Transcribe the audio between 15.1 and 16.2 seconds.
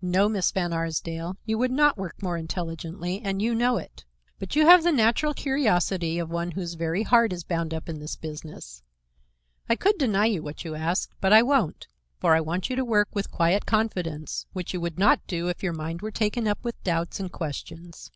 do if your mind were